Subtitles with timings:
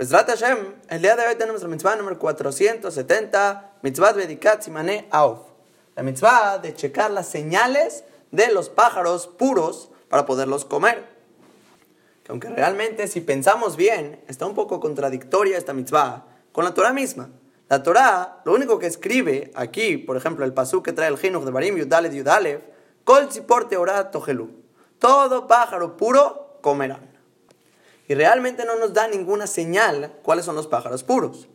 [0.00, 0.56] Besrat Hashem,
[0.88, 5.40] el día de hoy tenemos la mitzvah número 470, mitzvah Bedikat Simane Auf.
[5.94, 11.04] La mitzvah de checar las señales de los pájaros puros para poderlos comer.
[12.24, 16.94] Que aunque realmente si pensamos bien, está un poco contradictoria esta mitzvah con la Torah
[16.94, 17.28] misma.
[17.68, 21.44] La Torah, lo único que escribe aquí, por ejemplo, el pasú que trae el Jinuch
[21.44, 22.62] de Barim Yudalev Yudalev,
[23.04, 24.48] Kol Tzipor Teorah Togelu.
[24.98, 27.19] Todo pájaro puro comerán.
[28.10, 31.46] Y realmente no nos da ninguna señal cuáles son los pájaros puros.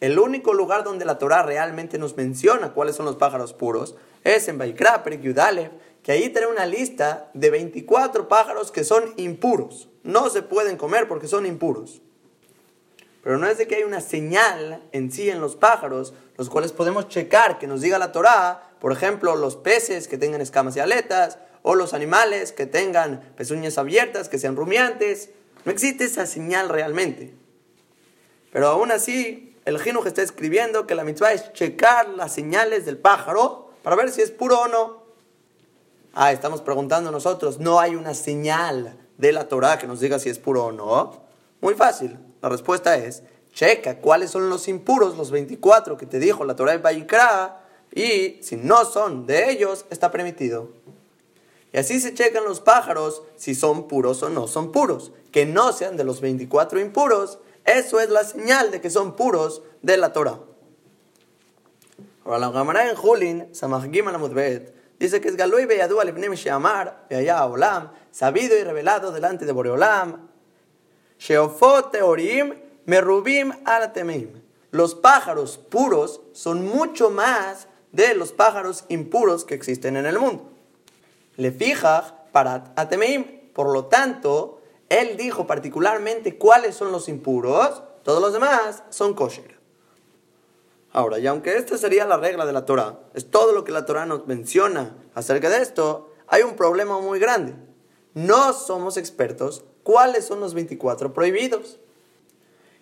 [0.00, 3.94] El único lugar donde la Torah realmente nos menciona cuáles son los pájaros puros
[4.24, 5.70] es en Baikra, Yudalev,
[6.02, 9.88] que ahí trae una lista de 24 pájaros que son impuros.
[10.02, 12.02] No se pueden comer porque son impuros.
[13.22, 16.72] Pero no es de que hay una señal en sí en los pájaros, los cuales
[16.72, 20.80] podemos checar que nos diga la Torá, por ejemplo, los peces que tengan escamas y
[20.80, 25.30] aletas, o los animales que tengan pezuñas abiertas, que sean rumiantes.
[25.64, 27.34] No existe esa señal realmente.
[28.52, 32.98] Pero aún así, el que está escribiendo que la mitzvah es checar las señales del
[32.98, 35.00] pájaro para ver si es puro o no.
[36.12, 40.28] Ah, estamos preguntando nosotros, no hay una señal de la Torah que nos diga si
[40.28, 41.22] es puro o no.
[41.60, 42.18] Muy fácil.
[42.42, 46.72] La respuesta es, checa cuáles son los impuros, los 24 que te dijo la Torah
[46.72, 47.60] de Bayikra,
[47.92, 50.68] y si no son de ellos, está permitido.
[51.72, 55.12] Y así se checan los pájaros si son puros o no son puros.
[55.32, 59.62] Que no sean de los 24 impuros, eso es la señal de que son puros
[59.82, 60.40] de la Torah.
[62.24, 63.48] Ahora la Gamara en Julin,
[64.98, 70.28] dice que es Galui Beyadu Alibnem Sheamar, allá Olam, sabido y revelado delante de Boreolam,
[71.18, 72.54] Sheofoteorim
[72.86, 74.42] merubim aratemim.
[74.70, 80.50] Los pájaros puros son mucho más de los pájaros impuros que existen en el mundo.
[81.36, 83.40] Le fija para atemeim.
[83.52, 84.59] Por lo tanto,
[84.90, 89.58] él dijo particularmente cuáles son los impuros, todos los demás son kosher.
[90.92, 93.86] Ahora, y aunque esta sería la regla de la Torah, es todo lo que la
[93.86, 97.54] Torah nos menciona acerca de esto, hay un problema muy grande.
[98.14, 101.78] No somos expertos cuáles son los 24 prohibidos.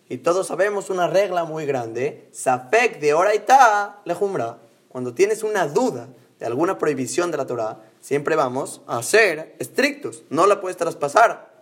[0.09, 4.61] Y todos sabemos una regla muy grande, Safek de Oraita lejumra.
[4.89, 6.09] Cuando tienes una duda
[6.39, 11.58] de alguna prohibición de la Torah, siempre vamos a ser estrictos, no la puedes traspasar.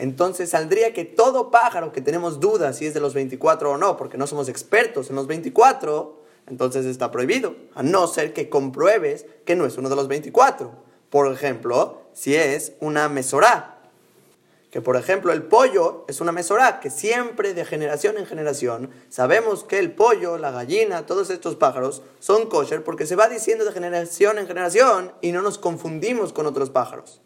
[0.00, 3.98] Entonces saldría que todo pájaro que tenemos dudas si es de los 24 o no,
[3.98, 9.26] porque no somos expertos en los 24, entonces está prohibido, a no ser que compruebes
[9.44, 10.72] que no es uno de los 24.
[11.10, 13.76] Por ejemplo, si es una mesorá,
[14.70, 19.64] que por ejemplo el pollo es una mesorá, que siempre de generación en generación sabemos
[19.64, 23.72] que el pollo, la gallina, todos estos pájaros son kosher porque se va diciendo de
[23.72, 27.20] generación en generación y no nos confundimos con otros pájaros.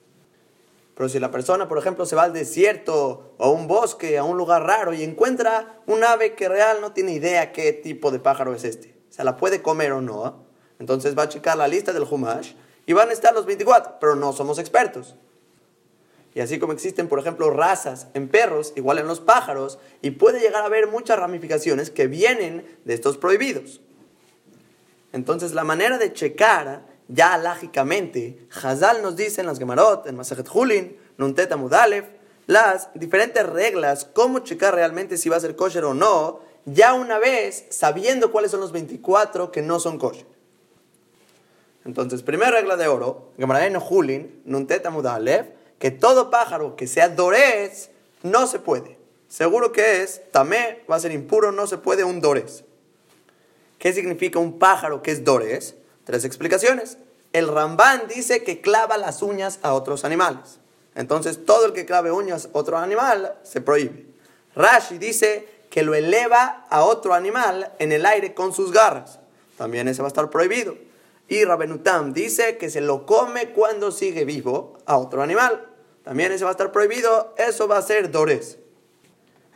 [0.94, 4.25] Pero si la persona, por ejemplo, se va al desierto o a un bosque, a
[4.25, 8.21] un lugar raro y encuentra un ave que real no tiene idea qué tipo de
[8.21, 10.44] pájaro es este, se la puede comer o no,
[10.78, 12.53] entonces va a checar la lista del Humash
[12.87, 15.16] y van a estar los 24, pero no somos expertos.
[16.34, 20.41] Y así como existen, por ejemplo, razas en perros, igual en los pájaros, y puede
[20.41, 23.81] llegar a haber muchas ramificaciones que vienen de estos prohibidos.
[25.12, 30.48] Entonces, la manera de checar, ya lógicamente, Hazal nos dice en las Gemarot, en Masajet
[30.53, 32.04] Hulin, Nuntet Amudalev,
[32.47, 37.19] las diferentes reglas, cómo checar realmente si va a ser kosher o no, ya una
[37.19, 40.26] vez sabiendo cuáles son los 24 que no son kosher.
[41.84, 47.91] Entonces, primera regla de oro, Gemaraen Hulin, Nuntet Amudalev, que todo pájaro que sea dorés
[48.22, 48.98] no se puede.
[49.28, 52.65] Seguro que es, tamé va a ser impuro, no se puede un dorés.
[53.78, 55.76] ¿Qué significa un pájaro que es dorés?
[56.04, 56.98] Tres explicaciones.
[57.32, 60.60] El Rambán dice que clava las uñas a otros animales.
[60.94, 64.06] Entonces, todo el que clave uñas a otro animal se prohíbe.
[64.54, 69.19] Rashi dice que lo eleva a otro animal en el aire con sus garras.
[69.59, 70.76] También ese va a estar prohibido.
[71.26, 76.44] Y Rabenutam dice que se lo come cuando sigue vivo a otro animal también ese
[76.44, 78.59] va a estar prohibido, eso va a ser Dores.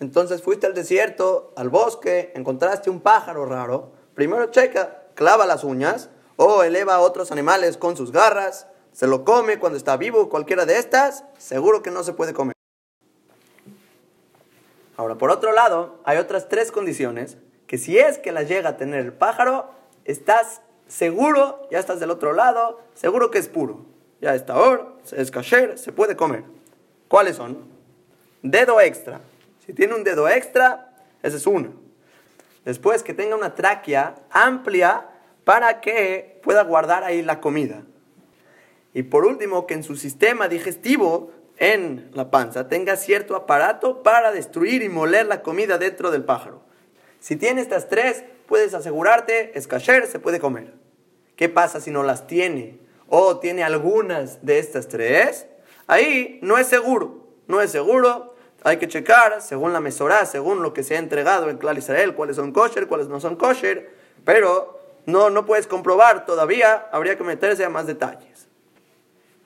[0.00, 6.09] Entonces fuiste al desierto, al bosque, encontraste un pájaro raro, primero checa, clava las uñas
[6.38, 10.64] o eleva a otros animales con sus garras, se lo come cuando está vivo, cualquiera
[10.64, 12.55] de estas, seguro que no se puede comer.
[14.96, 17.37] Ahora, por otro lado, hay otras tres condiciones
[17.67, 19.70] que si es que las llega a tener el pájaro,
[20.06, 23.85] estás seguro, ya estás del otro lado, seguro que es puro
[24.20, 26.44] ya está ahora, es kasher, se puede comer.
[27.08, 27.58] ¿Cuáles son?
[28.43, 29.20] Dedo extra.
[29.64, 30.93] Si tiene un dedo extra,
[31.23, 31.73] ese es uno.
[32.64, 35.06] Después que tenga una tráquea amplia
[35.49, 37.83] para que pueda guardar ahí la comida.
[38.93, 44.31] Y por último, que en su sistema digestivo en la panza tenga cierto aparato para
[44.31, 46.61] destruir y moler la comida dentro del pájaro.
[47.19, 50.75] Si tiene estas tres, puedes asegurarte, es kasher, se puede comer.
[51.35, 52.79] ¿Qué pasa si no las tiene?
[53.09, 55.47] O tiene algunas de estas tres.
[55.87, 58.35] Ahí no es seguro, no es seguro.
[58.65, 62.15] Hay que checar según la mesorá, según lo que se ha entregado en Clar Israel,
[62.15, 63.97] cuáles son kosher, cuáles no son kosher.
[64.27, 64.78] Pero
[65.09, 68.47] no, no puedes comprobar todavía, habría que meterse a más detalles.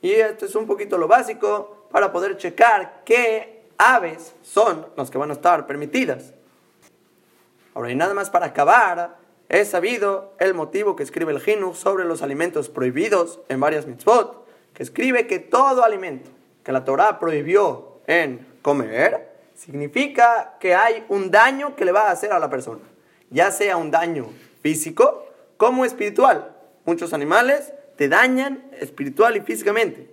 [0.00, 5.18] Y esto es un poquito lo básico para poder checar qué aves son las que
[5.18, 6.34] van a estar permitidas.
[7.74, 9.18] Ahora, y nada más para acabar,
[9.48, 14.44] he sabido el motivo que escribe el Hinu sobre los alimentos prohibidos en varias mitzvot,
[14.74, 16.28] que escribe que todo alimento
[16.64, 22.10] que la Torah prohibió en comer, significa que hay un daño que le va a
[22.10, 22.82] hacer a la persona,
[23.30, 24.26] ya sea un daño
[24.60, 25.21] físico
[25.62, 26.56] como espiritual.
[26.84, 30.10] Muchos animales te dañan espiritual y físicamente.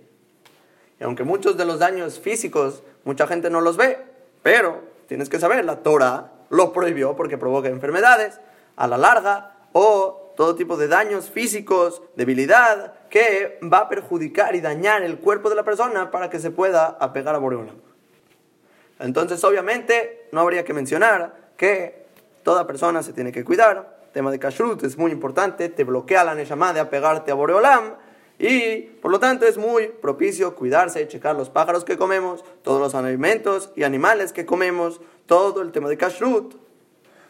[1.00, 3.98] Y aunque muchos de los daños físicos mucha gente no los ve,
[4.44, 8.38] pero tienes que saber, la Torah lo prohibió porque provoca enfermedades
[8.76, 14.60] a la larga o todo tipo de daños físicos, debilidad, que va a perjudicar y
[14.60, 17.72] dañar el cuerpo de la persona para que se pueda apegar a Boreola.
[19.00, 22.06] Entonces, obviamente, no habría que mencionar que
[22.44, 23.98] toda persona se tiene que cuidar.
[24.12, 27.94] Tema de kashrut es muy importante, te bloquea la neshama de apegarte a Boreolam
[28.40, 32.96] y por lo tanto es muy propicio cuidarse, checar los pájaros que comemos, todos los
[32.96, 36.56] alimentos y animales que comemos, todo el tema de kashrut,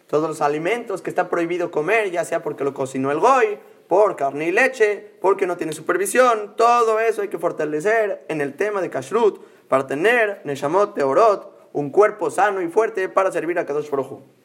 [0.07, 4.17] todos los alimentos que está prohibido comer, ya sea porque lo cocinó el goy, por
[4.17, 8.81] carne y leche, porque no tiene supervisión, todo eso hay que fortalecer en el tema
[8.81, 13.91] de kashrut para tener neshamot teorot, un cuerpo sano y fuerte para servir a Kadosh
[13.91, 14.40] Baruj